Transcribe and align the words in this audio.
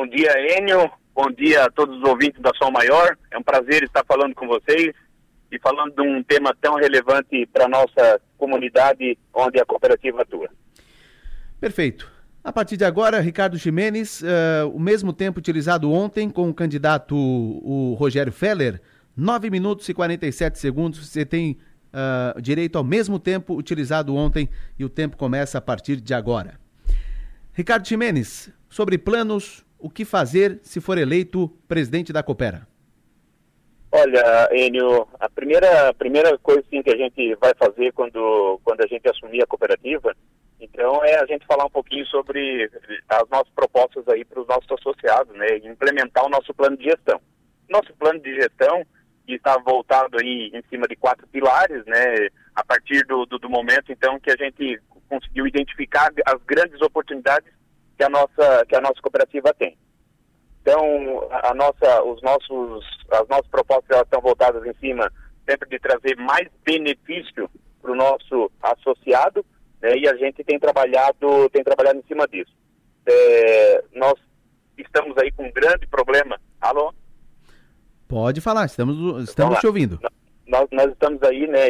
Bom 0.00 0.06
dia, 0.06 0.32
Enio. 0.56 0.90
Bom 1.14 1.30
dia 1.30 1.64
a 1.64 1.70
todos 1.70 1.98
os 1.98 2.08
ouvintes 2.08 2.40
da 2.40 2.50
Sol 2.54 2.72
Maior. 2.72 3.18
É 3.30 3.36
um 3.36 3.42
prazer 3.42 3.82
estar 3.82 4.02
falando 4.02 4.34
com 4.34 4.48
vocês 4.48 4.94
e 5.52 5.58
falando 5.58 5.94
de 5.94 6.00
um 6.00 6.22
tema 6.22 6.56
tão 6.58 6.76
relevante 6.76 7.44
para 7.52 7.66
a 7.66 7.68
nossa 7.68 8.18
comunidade 8.38 9.18
onde 9.34 9.60
a 9.60 9.66
cooperativa 9.66 10.22
atua. 10.22 10.48
Perfeito. 11.60 12.10
A 12.42 12.50
partir 12.50 12.78
de 12.78 12.84
agora, 12.86 13.20
Ricardo 13.20 13.58
Ximenes, 13.58 14.22
uh, 14.22 14.70
o 14.72 14.80
mesmo 14.80 15.12
tempo 15.12 15.38
utilizado 15.38 15.92
ontem 15.92 16.30
com 16.30 16.48
o 16.48 16.54
candidato 16.54 17.14
o 17.14 17.94
Rogério 17.98 18.32
Feller, 18.32 18.80
9 19.14 19.50
minutos 19.50 19.86
e 19.86 19.92
47 19.92 20.58
segundos. 20.58 21.06
Você 21.06 21.26
tem 21.26 21.58
uh, 21.92 22.40
direito 22.40 22.78
ao 22.78 22.84
mesmo 22.84 23.18
tempo 23.18 23.54
utilizado 23.54 24.16
ontem 24.16 24.48
e 24.78 24.84
o 24.84 24.88
tempo 24.88 25.18
começa 25.18 25.58
a 25.58 25.60
partir 25.60 25.96
de 25.96 26.14
agora. 26.14 26.58
Ricardo 27.52 27.86
Ximenes, 27.86 28.50
sobre 28.70 28.96
planos, 28.96 29.62
o 29.80 29.90
que 29.90 30.04
fazer 30.04 30.60
se 30.62 30.80
for 30.80 30.98
eleito 30.98 31.48
presidente 31.66 32.12
da 32.12 32.22
Coopera? 32.22 32.66
Olha, 33.92 34.48
Enio, 34.52 35.08
a 35.18 35.28
primeira, 35.28 35.88
a 35.88 35.94
primeira 35.94 36.38
coisa 36.38 36.62
sim, 36.70 36.80
que 36.80 36.90
a 36.90 36.96
gente 36.96 37.34
vai 37.36 37.52
fazer 37.58 37.92
quando, 37.92 38.60
quando 38.62 38.82
a 38.82 38.86
gente 38.86 39.08
assumir 39.08 39.42
a 39.42 39.46
cooperativa, 39.46 40.14
então 40.60 41.04
é 41.04 41.18
a 41.18 41.26
gente 41.26 41.44
falar 41.44 41.64
um 41.64 41.70
pouquinho 41.70 42.06
sobre 42.06 42.70
as 43.08 43.28
nossas 43.28 43.52
propostas 43.52 44.06
aí 44.08 44.24
para 44.24 44.40
os 44.40 44.46
nossos 44.46 44.70
associados, 44.70 45.34
né, 45.36 45.56
implementar 45.64 46.24
o 46.24 46.28
nosso 46.28 46.54
plano 46.54 46.76
de 46.76 46.84
gestão. 46.84 47.20
Nosso 47.68 47.92
plano 47.94 48.20
de 48.20 48.32
gestão 48.36 48.86
está 49.26 49.58
voltado 49.58 50.18
aí 50.20 50.50
em 50.54 50.62
cima 50.68 50.86
de 50.86 50.94
quatro 50.94 51.26
pilares, 51.26 51.84
né, 51.86 52.28
a 52.54 52.64
partir 52.64 53.04
do, 53.06 53.26
do, 53.26 53.38
do 53.38 53.50
momento 53.50 53.90
então 53.90 54.20
que 54.20 54.30
a 54.30 54.36
gente 54.36 54.80
conseguiu 55.08 55.46
identificar 55.48 56.12
as 56.26 56.40
grandes 56.44 56.80
oportunidades 56.80 57.50
que 58.00 58.04
a 58.04 58.08
nossa 58.08 58.64
que 58.66 58.74
a 58.74 58.80
nossa 58.80 59.02
cooperativa 59.02 59.52
tem. 59.52 59.76
Então, 60.62 61.28
a 61.30 61.52
nossa, 61.54 62.02
os 62.02 62.22
nossos, 62.22 62.84
as 63.10 63.28
nossas 63.28 63.46
propostas 63.48 64.00
estão 64.00 64.22
voltadas 64.22 64.64
em 64.64 64.72
cima 64.80 65.12
sempre 65.46 65.68
de 65.68 65.78
trazer 65.78 66.16
mais 66.16 66.48
benefício 66.64 67.50
para 67.82 67.92
o 67.92 67.94
nosso 67.94 68.50
associado, 68.62 69.44
né, 69.82 69.96
e 69.98 70.08
a 70.08 70.16
gente 70.16 70.44
tem 70.44 70.58
trabalhado, 70.58 71.48
tem 71.50 71.62
trabalhado 71.62 71.98
em 71.98 72.04
cima 72.04 72.26
disso. 72.26 72.52
É, 73.06 73.84
nós 73.94 74.14
estamos 74.78 75.16
aí 75.18 75.30
com 75.32 75.44
um 75.44 75.52
grande 75.52 75.86
problema. 75.86 76.40
Alô? 76.60 76.94
Pode 78.08 78.40
falar, 78.40 78.64
estamos, 78.64 79.28
estamos 79.28 79.58
te 79.58 79.66
ouvindo. 79.66 79.98
Nós, 80.46 80.66
nós 80.72 80.90
estamos 80.90 81.22
aí, 81.22 81.46
né, 81.46 81.66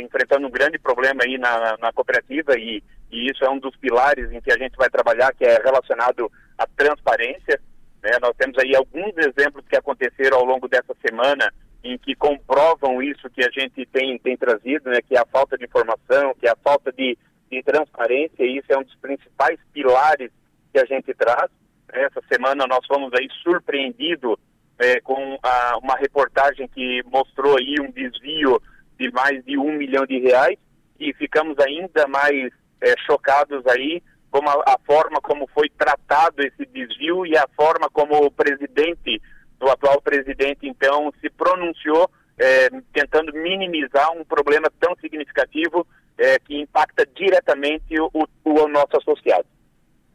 enfrentando 0.00 0.46
um 0.46 0.50
grande 0.50 0.78
problema 0.78 1.22
aí 1.24 1.38
na, 1.38 1.76
na 1.78 1.92
cooperativa 1.92 2.56
e, 2.56 2.82
e 3.12 3.30
isso 3.30 3.44
é 3.44 3.50
um 3.50 3.58
dos 3.58 3.76
pilares 3.76 4.32
em 4.32 4.40
que 4.40 4.50
a 4.50 4.56
gente 4.56 4.74
vai 4.74 4.88
trabalhar, 4.88 5.34
que 5.34 5.44
é 5.44 5.62
relacionado 5.62 6.32
à 6.56 6.66
transparência. 6.66 7.60
Né? 8.02 8.10
Nós 8.22 8.34
temos 8.38 8.56
aí 8.58 8.74
alguns 8.74 9.12
exemplos 9.18 9.64
que 9.68 9.76
aconteceram 9.76 10.38
ao 10.38 10.44
longo 10.44 10.66
dessa 10.66 10.94
semana 11.06 11.52
em 11.84 11.98
que 11.98 12.14
comprovam 12.14 13.02
isso 13.02 13.28
que 13.28 13.44
a 13.44 13.50
gente 13.50 13.84
tem, 13.86 14.18
tem 14.18 14.36
trazido, 14.36 14.88
né? 14.88 15.00
que 15.06 15.14
é 15.14 15.20
a 15.20 15.26
falta 15.26 15.58
de 15.58 15.64
informação, 15.64 16.34
que 16.40 16.46
é 16.46 16.50
a 16.50 16.56
falta 16.56 16.90
de, 16.90 17.18
de 17.50 17.62
transparência, 17.62 18.44
e 18.44 18.58
isso 18.58 18.72
é 18.72 18.78
um 18.78 18.84
dos 18.84 18.94
principais 18.94 19.58
pilares 19.74 20.30
que 20.72 20.80
a 20.80 20.86
gente 20.86 21.12
traz. 21.12 21.50
Essa 21.92 22.22
semana 22.32 22.66
nós 22.66 22.86
fomos 22.86 23.12
aí 23.12 23.28
surpreendidos 23.42 24.38
é, 24.78 25.00
com 25.02 25.38
a, 25.42 25.76
uma 25.82 25.96
reportagem 25.96 26.66
que 26.68 27.02
mostrou 27.04 27.58
aí 27.58 27.74
um 27.78 27.90
desvio 27.90 28.58
de 28.98 29.10
mais 29.10 29.44
de 29.44 29.58
um 29.58 29.72
milhão 29.72 30.06
de 30.06 30.18
reais 30.18 30.56
e 30.98 31.12
ficamos 31.12 31.58
ainda 31.58 32.06
mais 32.08 32.50
é, 32.82 32.94
chocados 33.06 33.64
aí 33.68 34.02
como 34.30 34.48
a, 34.48 34.54
a, 34.66 34.78
forma 34.84 35.20
como 35.20 35.46
foi 35.54 35.68
tratado 35.68 36.42
esse 36.42 36.66
desvio 36.66 37.26
e 37.26 37.36
a 37.36 37.46
forma 37.54 37.88
como 37.90 38.16
o 38.16 38.30
presidente, 38.30 39.20
o 39.60 39.68
atual 39.68 40.00
presidente, 40.00 40.66
então, 40.66 41.12
se 41.20 41.28
pronunciou, 41.30 42.10
é, 42.38 42.70
tentando 42.94 43.32
minimizar 43.34 44.10
um 44.12 44.24
problema 44.24 44.72
tão 44.80 44.96
significativo 44.96 45.86
é, 46.16 46.38
que 46.38 46.58
impacta 46.58 47.06
diretamente 47.14 47.94
o, 48.00 48.26
o, 48.42 48.68
nosso 48.68 48.96
associado. 48.96 49.46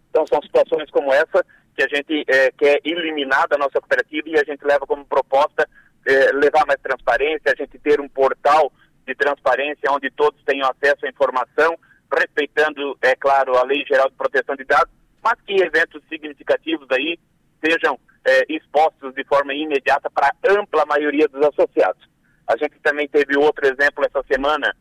Então, 0.09 0.25
são 0.25 0.41
situações 0.41 0.89
como 0.89 1.13
essa 1.13 1.45
que 1.75 1.83
a 1.83 1.87
gente 1.87 2.25
é, 2.27 2.51
quer 2.51 2.81
eliminar 2.83 3.47
da 3.47 3.57
nossa 3.57 3.79
cooperativa 3.79 4.29
e 4.29 4.39
a 4.39 4.43
gente 4.43 4.65
leva 4.65 4.87
como 4.87 5.05
proposta 5.05 5.69
é, 6.07 6.31
levar 6.31 6.65
mais 6.65 6.81
transparência, 6.81 7.51
a 7.51 7.55
gente 7.55 7.77
ter 7.77 8.01
um 8.01 8.09
portal 8.09 8.71
de 9.05 9.13
transparência 9.13 9.91
onde 9.91 10.09
todos 10.09 10.43
tenham 10.43 10.67
acesso 10.67 11.05
à 11.05 11.09
informação 11.09 11.77
respeitando, 12.11 12.97
é 13.01 13.15
claro, 13.15 13.57
a 13.57 13.63
Lei 13.63 13.83
Geral 13.85 14.09
de 14.09 14.15
Proteção 14.15 14.55
de 14.55 14.63
Dados, 14.63 14.93
mas 15.23 15.39
que 15.41 15.61
eventos 15.61 16.01
significativos 16.09 16.87
aí 16.91 17.19
sejam 17.63 17.99
é, 18.25 18.45
expostos 18.49 19.13
de 19.13 19.23
forma 19.23 19.53
imediata 19.53 20.09
para 20.09 20.27
a 20.27 20.53
ampla 20.53 20.85
maioria 20.85 21.27
dos 21.27 21.41
associados. 21.47 22.07
A 22.47 22.55
gente 22.57 22.79
também 22.81 23.07
teve 23.07 23.37
outro 23.37 23.65
exemplo 23.65 24.05
essa 24.05 24.23
semana 24.31 24.75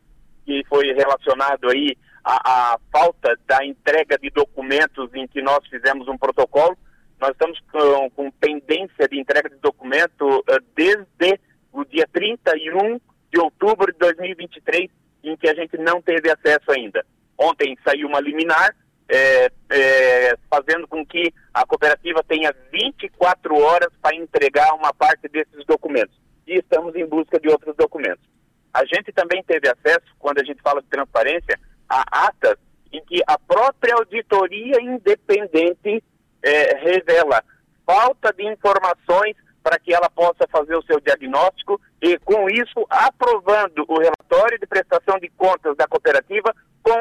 que 0.45 0.63
foi 0.69 0.93
relacionado 0.93 1.69
aí 1.69 1.97
à, 2.23 2.73
à 2.73 2.79
falta 2.91 3.37
da 3.45 3.65
entrega 3.65 4.17
de 4.17 4.29
documentos 4.29 5.13
em 5.13 5.27
que 5.27 5.41
nós 5.41 5.59
fizemos 5.67 6.07
um 6.07 6.17
protocolo. 6.17 6.77
Nós 7.19 7.31
estamos 7.31 7.59
com, 7.71 8.09
com 8.11 8.31
pendência 8.31 9.07
de 9.09 9.19
entrega 9.19 9.49
de 9.49 9.57
documento 9.57 10.25
uh, 10.25 10.43
desde 10.75 11.39
o 11.73 11.83
dia 11.83 12.07
31 12.11 12.99
de 13.31 13.39
outubro 13.39 13.91
de 13.91 13.99
2023, 13.99 14.89
em 15.23 15.35
que 15.35 15.49
a 15.49 15.53
gente 15.53 15.77
não 15.77 16.01
teve 16.01 16.31
acesso 16.31 16.71
ainda. 16.71 17.05
Ontem 17.37 17.77
saiu 17.83 18.07
uma 18.07 18.19
liminar 18.19 18.75
é, 19.09 19.51
é, 19.69 20.37
fazendo 20.49 20.87
com 20.87 21.05
que 21.05 21.33
a 21.53 21.65
cooperativa 21.65 22.23
tenha 22.23 22.53
24 22.71 23.55
horas 23.55 23.89
para 24.01 24.15
entregar 24.15 24.73
uma 24.73 24.93
parte 24.93 25.27
desses 25.29 25.65
documentos. 25.65 26.15
E 26.45 26.55
estamos 26.59 26.95
em 26.95 27.05
busca 27.05 27.39
de 27.39 27.49
outros 27.49 27.75
documentos. 27.75 28.25
A 28.73 28.85
gente 28.85 29.11
também 29.11 29.43
teve 29.43 29.67
acesso, 29.69 30.05
quando 30.19 30.39
a 30.39 30.43
gente 30.43 30.61
fala 30.61 30.81
de 30.81 30.87
transparência, 30.87 31.59
a 31.89 32.27
atas 32.27 32.57
em 32.91 33.03
que 33.05 33.21
a 33.27 33.37
própria 33.37 33.95
auditoria 33.95 34.81
independente 34.81 36.03
é, 36.43 36.77
revela 36.77 37.43
falta 37.85 38.33
de 38.33 38.45
informações 38.45 39.35
para 39.63 39.79
que 39.79 39.93
ela 39.93 40.09
possa 40.09 40.47
fazer 40.49 40.75
o 40.75 40.83
seu 40.83 40.99
diagnóstico 40.99 41.79
e, 42.01 42.17
com 42.19 42.49
isso, 42.49 42.85
aprovando 42.89 43.83
o 43.87 43.99
relatório 43.99 44.57
de 44.59 44.65
prestação 44.65 45.19
de 45.19 45.29
contas 45.29 45.75
da 45.75 45.87
cooperativa 45.87 46.53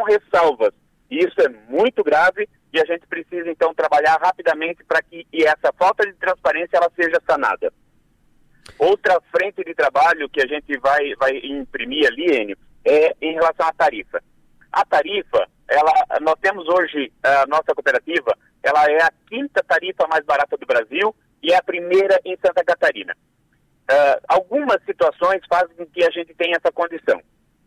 ressalvas. 0.07 0.73
Isso 1.11 1.41
é 1.41 1.49
muito 1.69 2.03
grave 2.03 2.49
e 2.73 2.81
a 2.81 2.85
gente 2.85 3.07
precisa 3.07 3.49
então 3.51 3.75
trabalhar 3.75 4.19
rapidamente 4.21 4.85
para 4.85 5.03
que 5.03 5.27
essa 5.33 5.73
falta 5.79 6.05
de 6.05 6.13
transparência 6.15 6.77
ela 6.77 6.91
seja 6.95 7.21
sanada. 7.29 7.73
Outra 8.79 9.21
frente 9.35 9.65
de 9.65 9.75
trabalho 9.75 10.29
que 10.29 10.43
a 10.43 10.47
gente 10.47 10.77
vai, 10.79 11.15
vai 11.15 11.39
imprimir 11.39 12.07
ali, 12.07 12.27
Enio, 12.27 12.59
é 12.85 13.15
em 13.23 13.33
relação 13.35 13.67
à 13.67 13.73
tarifa. 13.73 14.23
A 14.73 14.85
tarifa, 14.85 15.49
ela, 15.69 15.93
nós 16.21 16.35
temos 16.41 16.69
hoje, 16.69 17.13
a 17.23 17.47
nossa 17.47 17.75
cooperativa, 17.75 18.37
ela 18.63 18.85
é 18.91 19.03
a 19.03 19.13
quinta 19.29 19.63
tarifa 19.63 20.07
mais 20.09 20.25
barata 20.25 20.57
do 20.57 20.67
Brasil 20.67 21.15
e 21.43 21.53
é 21.53 21.57
a 21.57 21.63
primeira 21.63 22.21
em 22.25 22.37
Santa 22.45 22.65
Catarina. 22.65 23.17
Uh, 23.89 24.21
algumas 24.27 24.83
situações 24.85 25.41
fazem 25.49 25.77
com 25.77 25.87
que 25.87 26.05
a 26.05 26.11
gente 26.11 26.35
tenha 26.35 26.57
essa 26.57 26.73
condição 26.73 27.23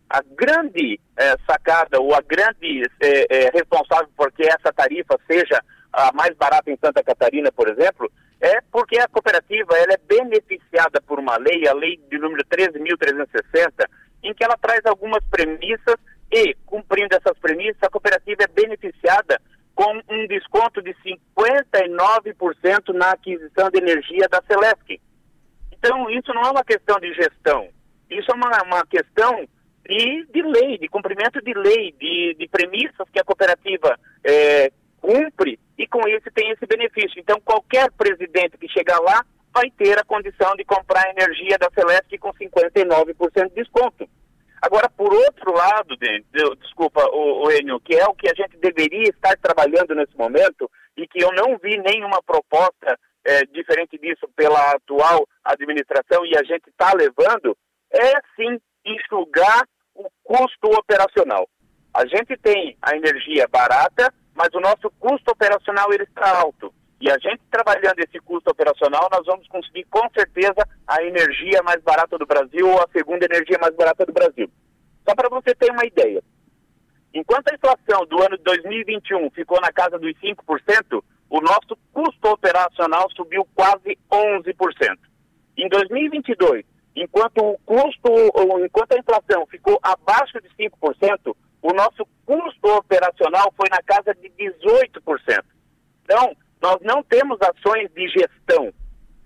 a 0.10 0.22
grande 0.24 1.00
é, 1.16 1.36
sacada 1.46 2.00
ou 2.00 2.16
a 2.16 2.22
grande 2.22 2.84
é, 3.00 3.26
é, 3.30 3.50
responsável 3.52 4.10
por 4.18 4.32
que 4.32 4.44
essa 4.44 4.74
tarifa 4.74 5.18
seja 5.28 5.64
a 5.94 6.12
mais 6.14 6.36
barata 6.36 6.72
em 6.72 6.78
Santa 6.84 7.04
Catarina, 7.04 7.52
por 7.52 7.68
exemplo, 7.70 8.12
é 8.42 8.60
porque 8.72 8.98
a 8.98 9.08
cooperativa 9.08 9.78
ela 9.78 9.94
é 9.94 9.98
beneficiada 9.98 11.02
por 11.02 11.20
uma 11.20 11.38
lei, 11.38 11.68
a 11.68 11.74
lei 11.74 12.00
de 12.10 12.18
número 12.18 12.44
13.360, 12.46 13.86
em 14.24 14.34
que 14.34 14.44
ela 14.44 14.58
traz 14.58 14.82
algumas 14.86 15.24
premissas 15.26 15.96
e, 16.32 16.56
cumprindo 16.66 17.16
essas 17.16 17.38
premissas, 17.40 17.84
a 17.84 17.90
cooperativa 17.90 18.44
é 18.44 18.48
beneficiada 18.48 19.40
com 19.76 20.02
um 20.10 20.28
desconto 20.28 20.82
de 20.82 20.94
59% 21.38 22.94
na 22.94 23.12
aquisição 23.12 23.70
de 23.70 23.78
energia 23.78 24.28
da 24.30 24.42
Celesc. 24.48 25.00
Então, 25.72 26.10
isso 26.10 26.34
não 26.34 26.44
é 26.44 26.52
uma 26.52 26.64
questão 26.64 27.00
de 27.00 27.14
gestão, 27.14 27.70
isso 28.10 28.30
é 28.32 28.36
uma, 28.36 28.64
uma 28.64 28.86
questão 28.86 29.48
e 29.90 30.26
de 30.26 30.42
lei, 30.44 30.78
de 30.78 30.88
cumprimento 30.88 31.42
de 31.42 31.54
lei, 31.54 31.92
de, 32.00 32.36
de 32.36 32.48
premissas 32.48 33.10
que 33.12 33.20
a 33.20 33.24
cooperativa 33.24 34.00
é, 34.24 34.72
cumpre 35.02 35.60
e 35.78 35.88
com 35.88 36.08
isso 36.08 36.30
tem 36.34 36.52
esse 36.52 36.66
benefício. 36.68 37.20
Então, 37.20 37.42
qualquer 37.42 37.92
presidente 37.94 38.58
que 38.58 38.70
chegar 38.70 39.00
lá 39.00 39.26
vai 39.52 39.72
ter 39.72 39.98
a 39.98 40.04
condição 40.04 40.56
de 40.56 40.64
comprar 40.64 41.10
energia 41.10 41.58
da 41.58 41.70
Celeste 41.74 42.18
com 42.20 42.32
59% 42.34 43.50
de 43.50 43.56
desconto. 43.56 44.08
Agora, 44.62 44.90
por 44.90 45.12
outro 45.12 45.54
lado, 45.54 45.96
de, 45.98 46.24
de, 46.32 46.56
desculpa, 46.58 47.04
o, 47.12 47.48
o 47.48 47.52
Enio, 47.52 47.80
que 47.80 47.96
é 47.96 48.06
o 48.06 48.14
que 48.14 48.30
a 48.30 48.36
gente 48.36 48.58
deveria 48.58 49.10
estar 49.10 49.36
trabalhando 49.38 49.96
nesse 49.96 50.16
momento 50.18 50.70
e 50.98 51.08
que 51.08 51.24
eu 51.24 51.32
não 51.32 51.58
vi 51.58 51.78
nenhuma 51.78 52.22
proposta 52.22 53.00
é, 53.26 53.46
diferente 53.46 53.98
disso 53.98 54.30
pela 54.36 54.72
atual 54.72 55.26
administração 55.44 56.26
e 56.26 56.38
a 56.38 56.44
gente 56.44 56.70
está 56.70 56.94
levando, 56.94 57.58
é 57.92 58.20
sim 58.36 58.60
enxugar 58.86 59.64
custo 60.30 60.68
operacional. 60.78 61.50
A 61.92 62.06
gente 62.06 62.38
tem 62.38 62.78
a 62.84 62.96
energia 62.96 63.48
barata, 63.48 64.14
mas 64.36 64.50
o 64.54 64.60
nosso 64.60 64.92
custo 65.00 65.32
operacional 65.32 65.92
ele 65.92 66.04
está 66.04 66.38
alto. 66.38 66.72
E 67.02 67.10
a 67.10 67.18
gente 67.18 67.42
trabalhando 67.50 67.98
esse 67.98 68.20
custo 68.20 68.52
operacional, 68.52 69.10
nós 69.12 69.26
vamos 69.26 69.48
conseguir 69.48 69.86
com 69.86 70.08
certeza 70.16 70.68
a 70.88 71.02
energia 71.02 71.64
mais 71.64 71.82
barata 71.82 72.16
do 72.16 72.28
Brasil 72.28 72.70
ou 72.70 72.80
a 72.80 72.88
segunda 72.92 73.26
energia 73.26 73.58
mais 73.60 73.76
barata 73.76 74.06
do 74.06 74.14
Brasil. 74.14 74.48
Só 75.08 75.16
para 75.16 75.30
você 75.30 75.56
ter 75.56 75.72
uma 75.72 75.86
ideia. 75.86 76.22
Enquanto 77.12 77.50
a 77.50 77.56
inflação 77.56 78.06
do 78.06 78.22
ano 78.22 78.38
de 78.38 78.44
2021 78.44 79.32
ficou 79.32 79.60
na 79.60 79.72
casa 79.72 79.98
dos 79.98 80.14
5%, 80.22 81.04
o 81.28 81.42
nosso 81.42 81.76
custo 81.92 82.28
operacional 82.28 83.10
subiu 83.16 83.48
quase 83.56 83.98
11%. 84.12 84.98
Em 85.58 85.68
2022, 85.68 86.64
enquanto 87.02 87.40
o 87.40 87.58
custo, 87.66 88.12
enquanto 88.66 88.94
a 88.94 89.00
inflação 89.00 89.46
ficou 89.48 89.80
abaixo 89.82 90.40
de 90.42 90.50
5%, 90.50 91.36
o 91.62 91.74
nosso 91.74 92.08
custo 92.26 92.68
operacional 92.78 93.54
foi 93.56 93.70
na 93.70 93.82
casa 93.84 94.14
de 94.16 94.30
18%. 94.30 95.44
Então, 96.04 96.36
nós 96.62 96.78
não 96.82 97.04
temos 97.04 97.38
ações 97.42 97.90
de 97.94 98.08
gestão. 98.08 98.74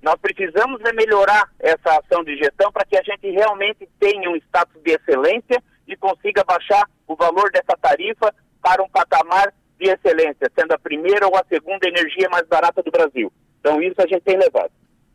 Nós 0.01 0.15
precisamos 0.15 0.81
de 0.81 0.91
melhorar 0.93 1.49
essa 1.59 1.99
ação 1.99 2.23
de 2.23 2.35
gestão 2.37 2.71
para 2.71 2.85
que 2.85 2.97
a 2.97 3.03
gente 3.03 3.29
realmente 3.29 3.87
tenha 3.99 4.29
um 4.29 4.35
status 4.35 4.81
de 4.83 4.91
excelência 4.91 5.63
e 5.87 5.95
consiga 5.95 6.43
baixar 6.43 6.89
o 7.07 7.15
valor 7.15 7.51
dessa 7.51 7.77
tarifa 7.81 8.33
para 8.61 8.83
um 8.83 8.89
patamar 8.89 9.53
de 9.79 9.89
excelência, 9.89 10.51
sendo 10.57 10.73
a 10.73 10.79
primeira 10.79 11.27
ou 11.27 11.35
a 11.35 11.45
segunda 11.47 11.87
energia 11.87 12.29
mais 12.29 12.47
barata 12.47 12.83
do 12.83 12.91
Brasil. 12.91 13.31
Então, 13.59 13.81
isso 13.81 14.01
a 14.01 14.07
gente 14.07 14.21
tem 14.21 14.37
levado. 14.37 14.71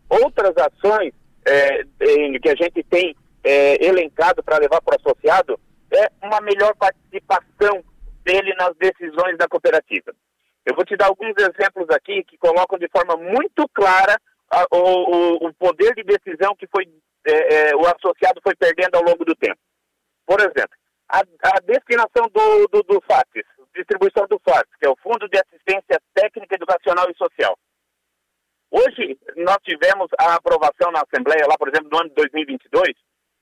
Outras 0.08 0.54
ações 0.56 1.12
é, 1.48 1.84
que 2.38 2.48
a 2.48 2.54
gente 2.54 2.82
tem 2.84 3.16
é, 3.42 3.84
elencado 3.84 4.42
para 4.42 4.58
levar 4.58 4.80
para 4.82 4.96
o 4.96 5.00
associado 5.00 5.58
é 5.90 6.10
uma 6.22 6.40
melhor 6.40 6.74
participação 6.76 7.82
dele 8.22 8.54
nas 8.54 8.76
decisões 8.76 9.38
da 9.38 9.48
cooperativa. 9.48 10.14
Eu 10.64 10.74
vou 10.74 10.84
te 10.84 10.96
dar 10.96 11.06
alguns 11.06 11.34
exemplos 11.38 11.88
aqui 11.90 12.22
que 12.24 12.36
colocam 12.36 12.78
de 12.78 12.88
forma 12.88 13.16
muito 13.16 13.66
clara 13.72 14.20
a, 14.50 14.66
o, 14.70 15.48
o, 15.48 15.54
poder 15.54 15.94
de 15.94 16.02
decisão 16.02 16.54
que 16.54 16.66
foi 16.66 16.86
é, 17.26 17.70
é, 17.70 17.76
o 17.76 17.80
associado 17.86 18.40
foi 18.42 18.54
perdendo 18.54 18.96
ao 18.96 19.02
longo 19.02 19.24
do 19.24 19.34
tempo. 19.34 19.58
Por 20.26 20.40
exemplo, 20.40 20.76
a, 21.08 21.20
a 21.20 21.60
destinação 21.64 22.28
do, 22.32 22.68
do, 22.68 22.82
do 22.82 23.00
FATES, 23.00 23.44
distribuição 23.74 24.26
do 24.26 24.38
FATES, 24.40 24.76
que 24.78 24.86
é 24.86 24.90
o 24.90 24.96
Fundo 25.02 25.28
de 25.28 25.38
Assistência 25.38 26.00
Técnica, 26.14 26.54
Educacional 26.54 27.10
e 27.10 27.16
Social. 27.16 27.56
Hoje, 28.70 29.18
nós 29.36 29.56
tivemos 29.62 30.08
a 30.32 30.36
aprovação 30.36 30.90
na 30.92 31.02
Assembleia, 31.02 31.46
lá, 31.46 31.56
por 31.58 31.68
exemplo, 31.68 31.88
no 31.90 31.98
ano 31.98 32.08
de 32.08 32.14
2022, 32.16 32.94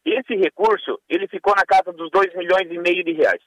esse 0.04 0.36
recurso, 0.36 1.00
ele 1.08 1.26
ficou 1.26 1.54
na 1.56 1.64
casa 1.64 1.92
dos 1.92 2.10
2 2.10 2.34
milhões 2.36 2.70
e 2.70 2.78
meio 2.78 3.02
de 3.04 3.12
reais. 3.12 3.42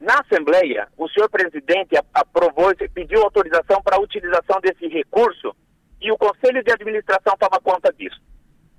Na 0.00 0.20
Assembleia, 0.20 0.88
o 0.96 1.08
senhor 1.08 1.28
presidente 1.28 1.96
aprovou, 2.14 2.72
pediu 2.94 3.22
autorização 3.22 3.82
para 3.82 3.96
a 3.96 4.00
utilização 4.00 4.60
desse 4.60 4.86
recurso 4.86 5.56
e 6.00 6.12
o 6.12 6.18
Conselho 6.18 6.62
de 6.62 6.70
Administração 6.70 7.34
toma 7.38 7.60
conta 7.60 7.92
disso. 7.92 8.20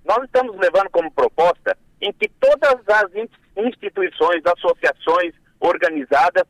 Nós 0.05 0.23
estamos 0.23 0.55
levando 0.57 0.89
como 0.91 1.12
proposta 1.12 1.77
em 2.01 2.13
que 2.13 2.29
todas 2.39 2.79
as 2.88 3.12
instituições, 3.57 4.41
associações 4.45 5.33
organizadas, 5.59 6.45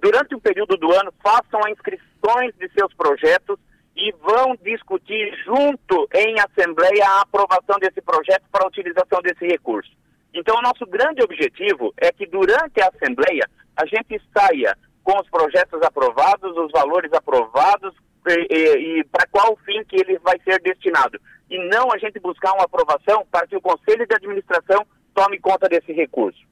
durante 0.00 0.34
o 0.34 0.40
período 0.40 0.76
do 0.76 0.92
ano, 0.92 1.12
façam 1.22 1.60
as 1.64 1.72
inscrições 1.72 2.54
de 2.56 2.70
seus 2.72 2.94
projetos 2.94 3.58
e 3.96 4.12
vão 4.20 4.54
discutir 4.62 5.34
junto 5.44 6.06
em 6.14 6.36
assembleia 6.38 7.04
a 7.06 7.22
aprovação 7.22 7.78
desse 7.80 8.02
projeto 8.02 8.44
para 8.52 8.64
a 8.64 8.68
utilização 8.68 9.22
desse 9.22 9.46
recurso. 9.46 9.90
Então, 10.34 10.58
o 10.58 10.62
nosso 10.62 10.84
grande 10.86 11.22
objetivo 11.22 11.94
é 11.96 12.12
que 12.12 12.26
durante 12.26 12.80
a 12.82 12.88
assembleia 12.88 13.48
a 13.74 13.86
gente 13.86 14.20
saia 14.36 14.76
com 15.02 15.18
os 15.18 15.28
projetos 15.30 15.80
aprovados, 15.82 16.54
os 16.56 16.70
valores 16.72 17.10
aprovados 17.12 17.94
e, 18.28 18.54
e, 18.54 18.98
e 18.98 19.04
para 19.04 19.26
qual 19.28 19.56
fim 19.64 19.82
que 19.84 19.96
ele 19.96 20.18
vai 20.18 20.38
ser 20.44 20.60
destinado. 20.60 21.18
E 21.48 21.58
não 21.68 21.90
a 21.90 21.96
gente 21.96 22.20
buscar 22.20 22.52
uma 22.52 22.64
aprovação 22.64 23.24
para 23.30 23.46
que 23.46 23.56
o 23.56 23.60
Conselho 23.62 24.06
de 24.06 24.14
Administração 24.14 24.86
tome 25.14 25.38
conta 25.38 25.68
desse 25.68 25.92
recurso. 25.92 26.44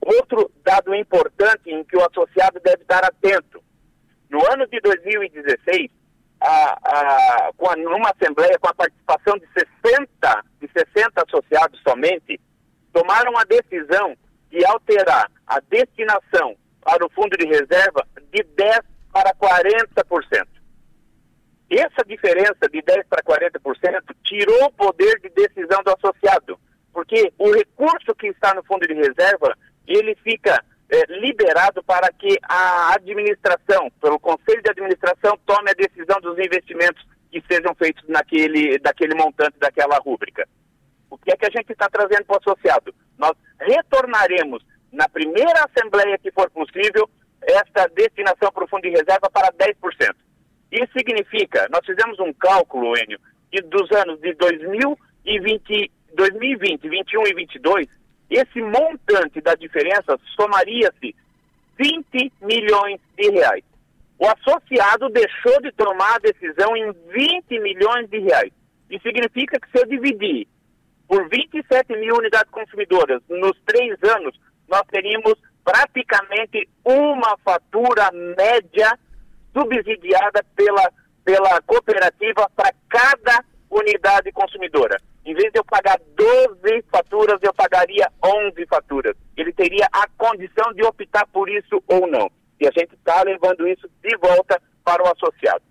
Outro 0.00 0.50
dado 0.64 0.94
importante 0.94 1.70
em 1.70 1.84
que 1.84 1.96
o 1.96 2.04
associado 2.04 2.58
deve 2.60 2.82
estar 2.82 3.04
atento. 3.04 3.62
No 4.30 4.40
ano 4.50 4.66
de 4.66 4.80
2016, 4.80 5.90
com 7.56 7.70
a, 7.70 7.76
numa 7.76 8.10
assembleia 8.10 8.58
com 8.58 8.68
a 8.68 8.74
participação 8.74 9.38
de 9.38 9.46
60, 9.84 10.44
de 10.60 10.70
60 10.72 11.24
associados 11.26 11.80
somente, 11.82 12.40
tomaram 12.92 13.36
a 13.38 13.44
decisão 13.44 14.16
de 14.50 14.64
alterar 14.66 15.30
a 15.46 15.60
destinação 15.60 16.56
para 16.82 17.04
o 17.06 17.10
fundo 17.10 17.36
de 17.36 17.46
reserva 17.46 18.06
de 18.32 18.42
10 18.42 18.80
para 19.12 19.32
40%. 19.34 20.46
Essa 21.70 22.04
diferença 22.06 22.68
de 22.70 22.82
10 22.82 23.06
para 23.08 23.22
40% 23.22 24.14
tirou 24.24 24.64
o 24.64 24.72
poder 24.72 25.20
de 25.20 25.30
decisão 25.30 25.82
do 25.82 25.92
associado, 25.92 26.58
porque 26.92 27.32
o 27.38 27.50
recurso 27.52 28.14
que 28.14 28.26
está 28.26 28.52
no 28.52 28.62
fundo 28.64 28.86
de 28.86 28.94
reserva, 28.94 29.56
ele 29.86 30.14
fica 30.16 30.62
é, 30.90 31.04
liberado 31.20 31.82
para 31.82 32.12
que 32.12 32.38
a 32.42 32.94
administração, 32.94 33.90
pelo 34.00 34.18
conselho 34.20 34.62
de 34.62 34.70
administração, 34.70 35.38
tome 35.46 35.70
a 35.70 35.74
decisão 35.74 36.20
dos 36.20 36.38
investimentos 36.38 37.04
que 37.30 37.42
sejam 37.50 37.74
feitos 37.74 38.06
naquele, 38.08 38.78
daquele 38.78 39.14
montante, 39.14 39.58
daquela 39.58 39.96
rúbrica. 39.98 40.46
O 41.10 41.16
que 41.16 41.32
é 41.32 41.36
que 41.36 41.46
a 41.46 41.50
gente 41.50 41.72
está 41.72 41.88
trazendo 41.88 42.24
para 42.26 42.36
o 42.36 42.40
associado? 42.40 42.94
Nós 43.18 43.32
retornaremos 43.60 44.62
na 44.92 45.08
primeira 45.08 45.64
assembleia 45.64 46.18
que 46.18 46.30
for 46.30 46.50
possível 46.50 47.08
esta 47.42 47.88
destinação 47.88 48.52
para 48.52 48.64
o 48.64 48.68
fundo 48.68 48.82
de 48.82 48.90
reserva 48.90 49.30
para 49.32 49.50
10%. 49.52 50.14
Isso 50.70 50.92
significa, 50.96 51.68
nós 51.70 51.84
fizemos 51.84 52.18
um 52.20 52.32
cálculo, 52.32 52.96
Enio, 52.96 53.18
que 53.50 53.60
dos 53.62 53.90
anos 53.92 54.20
de 54.20 54.32
2020, 54.34 55.90
2020, 56.14 56.88
21 56.88 57.26
e 57.26 57.34
22, 57.34 57.86
esse 58.36 58.60
montante 58.60 59.40
da 59.40 59.54
diferença 59.54 60.18
somaria-se 60.36 61.14
20 61.78 62.32
milhões 62.42 63.00
de 63.16 63.30
reais. 63.30 63.64
O 64.18 64.26
associado 64.26 65.08
deixou 65.08 65.60
de 65.60 65.72
tomar 65.72 66.14
a 66.14 66.18
decisão 66.18 66.76
em 66.76 66.92
20 67.12 67.58
milhões 67.60 68.08
de 68.08 68.18
reais. 68.20 68.52
Isso 68.88 69.02
significa 69.02 69.58
que 69.58 69.70
se 69.70 69.82
eu 69.82 69.86
dividir 69.86 70.46
por 71.08 71.28
27 71.28 71.96
mil 71.96 72.16
unidades 72.16 72.50
consumidoras 72.50 73.20
nos 73.28 73.58
três 73.66 73.96
anos, 74.02 74.38
nós 74.68 74.82
teríamos 74.90 75.34
praticamente 75.64 76.68
uma 76.84 77.36
fatura 77.44 78.10
média 78.12 78.98
subsidiada 79.52 80.44
pela, 80.56 80.90
pela 81.24 81.60
cooperativa 81.62 82.50
para 82.56 82.72
cada 82.88 83.44
unidade 83.70 84.32
consumidora. 84.32 84.96
Em 85.24 85.34
vez 85.34 85.52
de 85.52 85.58
eu 85.58 85.64
pagar 85.64 86.00
12 86.16 86.84
faturas, 86.90 87.38
eu 87.42 87.54
pagaria 87.54 88.10
11 88.24 88.66
faturas. 88.66 89.14
Ele 89.36 89.52
teria 89.52 89.86
a 89.92 90.06
condição 90.18 90.72
de 90.74 90.84
optar 90.84 91.26
por 91.28 91.48
isso 91.48 91.82
ou 91.86 92.06
não. 92.08 92.30
E 92.60 92.66
a 92.66 92.70
gente 92.76 92.94
está 92.94 93.22
levando 93.22 93.66
isso 93.68 93.88
de 94.02 94.16
volta 94.16 94.60
para 94.84 95.02
o 95.02 95.12
associado. 95.12 95.62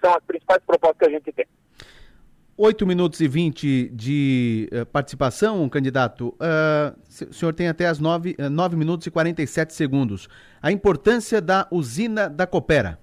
São 0.00 0.14
as 0.14 0.24
principais 0.24 0.62
propostas 0.64 0.98
que 0.98 1.06
a 1.06 1.10
gente 1.10 1.32
tem. 1.32 1.46
8 2.56 2.86
minutos 2.86 3.20
e 3.20 3.26
20 3.26 3.88
de 3.88 4.70
uh, 4.72 4.86
participação, 4.86 5.68
candidato. 5.68 6.28
Uh, 6.28 6.96
o 7.28 7.34
senhor 7.34 7.52
tem 7.52 7.68
até 7.68 7.86
as 7.86 7.98
9, 7.98 8.36
uh, 8.38 8.48
9 8.48 8.76
minutos 8.76 9.06
e 9.06 9.10
47 9.10 9.74
segundos. 9.74 10.28
A 10.62 10.70
importância 10.70 11.40
da 11.40 11.66
usina 11.70 12.28
da 12.30 12.46
Coopera. 12.46 12.98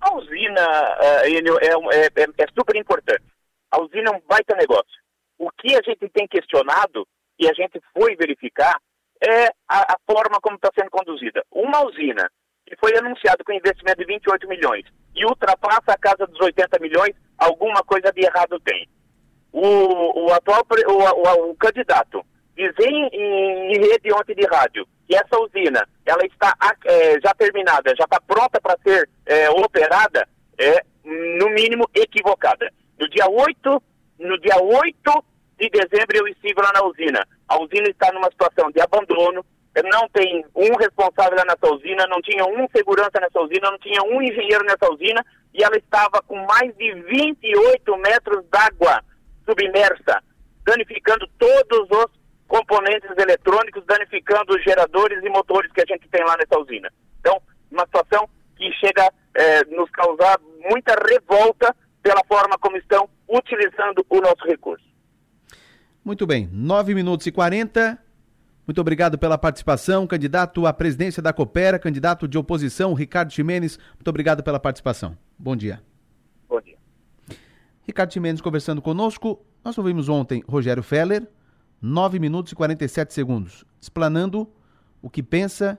A 0.00 0.14
usina, 0.14 0.62
uh, 0.62 1.58
é, 1.60 1.96
é, 1.96 2.22
é, 2.22 2.28
é 2.38 2.46
super 2.56 2.76
importante. 2.76 3.24
A 3.70 3.80
usina 3.80 4.10
é 4.10 4.16
um 4.16 4.22
baita 4.26 4.56
negócio. 4.56 4.98
O 5.38 5.50
que 5.50 5.74
a 5.74 5.80
gente 5.82 6.08
tem 6.08 6.26
questionado 6.26 7.06
e 7.38 7.48
a 7.48 7.52
gente 7.52 7.80
foi 7.92 8.16
verificar 8.16 8.76
é 9.20 9.46
a, 9.68 9.94
a 9.94 9.96
forma 10.06 10.40
como 10.40 10.56
está 10.56 10.70
sendo 10.78 10.90
conduzida. 10.90 11.44
Uma 11.50 11.84
usina 11.84 12.30
que 12.66 12.76
foi 12.76 12.96
anunciado 12.96 13.44
com 13.44 13.52
investimento 13.52 13.98
de 13.98 14.06
28 14.06 14.48
milhões 14.48 14.84
e 15.14 15.24
ultrapassa 15.24 15.92
a 15.92 15.98
casa 15.98 16.26
dos 16.26 16.40
80 16.40 16.78
milhões, 16.80 17.14
alguma 17.36 17.82
coisa 17.82 18.12
de 18.12 18.24
errado 18.24 18.60
tem. 18.60 18.88
O, 19.52 20.26
o 20.26 20.32
atual 20.32 20.62
o, 20.70 20.92
o, 20.92 21.50
o 21.50 21.56
candidato 21.56 22.24
dizer 22.54 22.90
em, 22.90 23.08
em, 23.12 23.78
rede 23.78 24.12
ontem 24.12 24.34
de 24.34 24.44
rádio 24.46 24.86
que 25.06 25.16
essa 25.16 25.38
usina 25.38 25.88
ela 26.04 26.24
está 26.26 26.54
é, 26.84 27.20
já 27.20 27.32
terminada, 27.34 27.94
já 27.96 28.04
está 28.04 28.20
pronta 28.20 28.60
para 28.60 28.76
ser 28.82 29.08
é, 29.24 29.48
operada, 29.50 30.28
é 30.58 30.82
no 31.04 31.48
mínimo 31.50 31.88
equivocada. 31.94 32.70
Dia 33.18 33.28
8, 33.28 33.82
no 34.20 34.38
dia 34.38 34.54
8 34.62 35.24
de 35.58 35.68
dezembro 35.70 36.16
eu 36.18 36.28
estive 36.28 36.62
lá 36.62 36.70
na 36.72 36.84
usina. 36.84 37.26
A 37.48 37.58
usina 37.60 37.88
está 37.88 38.12
numa 38.12 38.30
situação 38.30 38.70
de 38.70 38.80
abandono, 38.80 39.44
não 39.90 40.08
tem 40.10 40.44
um 40.54 40.76
responsável 40.76 41.36
lá 41.36 41.44
nessa 41.44 41.74
usina, 41.74 42.06
não 42.06 42.22
tinha 42.22 42.44
um 42.44 42.68
segurança 42.70 43.18
nessa 43.20 43.40
usina, 43.40 43.72
não 43.72 43.78
tinha 43.80 44.00
um 44.04 44.22
engenheiro 44.22 44.62
nessa 44.62 44.88
usina 44.88 45.20
e 45.52 45.64
ela 45.64 45.76
estava 45.76 46.22
com 46.22 46.36
mais 46.46 46.72
de 46.76 46.94
28 46.94 47.96
metros 47.96 48.44
d'água 48.50 49.02
submersa, 49.44 50.22
danificando 50.64 51.28
todos 51.40 51.88
os 51.90 52.06
componentes 52.46 53.10
eletrônicos, 53.18 53.84
danificando 53.84 54.54
os 54.54 54.62
geradores 54.62 55.24
e 55.24 55.28
motores 55.28 55.72
que 55.72 55.80
a 55.80 55.86
gente 55.88 56.08
tem 56.08 56.24
lá 56.24 56.36
nessa 56.36 56.56
usina. 56.56 56.88
Então, 57.18 57.42
uma 57.68 57.84
situação 57.84 58.28
que 58.56 58.70
chega 58.74 59.12
é, 59.34 59.64
nos 59.74 59.90
causar 59.90 60.38
muita 60.70 60.94
revolta 60.94 61.74
pela 62.00 62.22
forma 62.28 62.56
como 62.58 62.76
estão 62.76 63.07
utilizando 63.28 64.04
o 64.08 64.20
nosso 64.20 64.44
recurso. 64.44 64.84
Muito 66.04 66.26
bem, 66.26 66.48
9 66.52 66.94
minutos 66.94 67.26
e 67.26 67.32
40. 67.32 67.98
Muito 68.66 68.80
obrigado 68.80 69.18
pela 69.18 69.38
participação. 69.38 70.06
Candidato 70.06 70.66
à 70.66 70.72
presidência 70.72 71.22
da 71.22 71.32
Coopera, 71.32 71.78
candidato 71.78 72.26
de 72.26 72.38
oposição, 72.38 72.94
Ricardo 72.94 73.32
Ximenes. 73.32 73.78
Muito 73.94 74.08
obrigado 74.08 74.42
pela 74.42 74.60
participação. 74.60 75.16
Bom 75.38 75.56
dia. 75.56 75.82
Bom 76.48 76.60
dia. 76.60 76.76
Ricardo 77.86 78.12
Ximenes 78.12 78.40
conversando 78.40 78.80
conosco. 78.82 79.42
Nós 79.64 79.76
ouvimos 79.76 80.08
ontem 80.08 80.42
Rogério 80.46 80.82
Feller, 80.82 81.26
9 81.80 82.18
minutos 82.18 82.52
e 82.52 82.54
47 82.54 83.12
segundos, 83.12 83.64
explanando 83.80 84.50
o 85.02 85.10
que 85.10 85.22
pensa, 85.22 85.78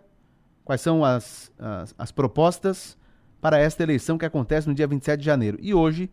quais 0.63 0.81
são 0.81 1.03
as, 1.03 1.51
as, 1.57 1.95
as 1.97 2.11
propostas 2.11 2.97
para 3.41 3.57
esta 3.57 3.83
eleição 3.83 4.17
que 4.17 4.25
acontece 4.25 4.67
no 4.67 4.73
dia 4.73 4.87
27 4.87 5.19
de 5.19 5.25
janeiro. 5.25 5.57
E 5.61 5.73
hoje, 5.73 6.11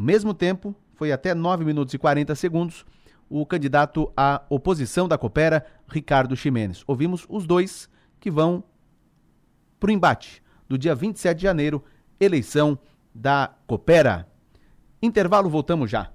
mesmo 0.00 0.32
tempo, 0.32 0.74
foi 0.94 1.12
até 1.12 1.34
9 1.34 1.64
minutos 1.64 1.94
e 1.94 1.98
40 1.98 2.34
segundos, 2.34 2.84
o 3.28 3.44
candidato 3.46 4.12
à 4.16 4.42
oposição 4.48 5.06
da 5.06 5.16
Coopera, 5.16 5.64
Ricardo 5.86 6.36
Ximenes. 6.36 6.82
Ouvimos 6.86 7.26
os 7.28 7.46
dois 7.46 7.88
que 8.18 8.30
vão 8.30 8.64
para 9.78 9.88
o 9.88 9.92
embate 9.92 10.42
do 10.68 10.76
dia 10.76 10.94
27 10.94 11.36
de 11.36 11.42
janeiro, 11.42 11.84
eleição 12.18 12.78
da 13.14 13.54
Coopera. 13.66 14.28
Intervalo, 15.02 15.48
voltamos 15.48 15.90
já. 15.90 16.10